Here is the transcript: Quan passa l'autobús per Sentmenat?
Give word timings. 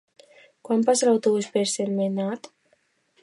Quan 0.69 0.85
passa 0.87 1.09
l'autobús 1.09 1.51
per 1.57 1.63
Sentmenat? 1.73 2.53